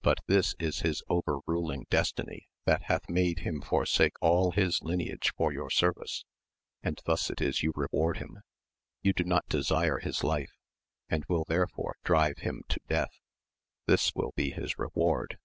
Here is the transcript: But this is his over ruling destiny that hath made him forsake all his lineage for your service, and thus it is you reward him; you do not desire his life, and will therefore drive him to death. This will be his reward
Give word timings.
But 0.00 0.18
this 0.28 0.54
is 0.60 0.82
his 0.82 1.02
over 1.08 1.40
ruling 1.44 1.86
destiny 1.90 2.46
that 2.66 2.82
hath 2.82 3.10
made 3.10 3.40
him 3.40 3.60
forsake 3.60 4.12
all 4.22 4.52
his 4.52 4.80
lineage 4.80 5.32
for 5.36 5.52
your 5.52 5.70
service, 5.70 6.24
and 6.84 7.02
thus 7.04 7.30
it 7.30 7.40
is 7.40 7.64
you 7.64 7.72
reward 7.74 8.18
him; 8.18 8.42
you 9.02 9.12
do 9.12 9.24
not 9.24 9.48
desire 9.48 9.98
his 9.98 10.22
life, 10.22 10.54
and 11.08 11.24
will 11.24 11.44
therefore 11.48 11.96
drive 12.04 12.38
him 12.38 12.62
to 12.68 12.80
death. 12.86 13.18
This 13.86 14.14
will 14.14 14.32
be 14.36 14.52
his 14.52 14.78
reward 14.78 15.36